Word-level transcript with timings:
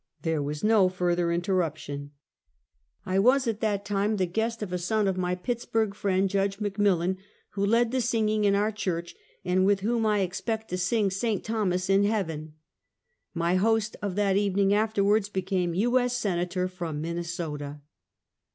There 0.23 0.41
was 0.41 0.63
no 0.63 0.89
further 0.89 1.31
interruption. 1.31 2.09
I 3.05 3.19
was 3.19 3.45
at 3.47 3.59
that 3.59 3.85
time 3.85 4.17
the 4.17 4.25
guest 4.25 4.63
of 4.63 4.73
a 4.73 4.79
son 4.79 5.07
of 5.07 5.15
my 5.15 5.35
Pitts 5.35 5.63
burg 5.63 5.93
friend, 5.93 6.27
Judg 6.27 6.53
e 6.53 6.55
McMillan, 6.67 7.17
who 7.51 7.63
led 7.63 7.91
the 7.91 8.01
singing 8.01 8.43
in 8.43 8.55
our 8.55 8.71
church, 8.71 9.13
and 9.45 9.63
with 9.63 9.81
whom 9.81 10.03
I 10.07 10.21
expect 10.21 10.71
to 10.71 10.77
sing" 10.79 11.11
St. 11.11 11.43
Thomas" 11.43 11.87
in 11.87 12.03
heaven. 12.03 12.53
My 13.35 13.53
host 13.53 13.95
of 14.01 14.15
that 14.15 14.37
evening 14.37 14.73
after 14.73 15.03
wards 15.03 15.29
became 15.29 15.75
U. 15.75 15.99
S. 15.99 16.17
Senator 16.17 16.67
from 16.67 16.99
Minnesota. 16.99 17.81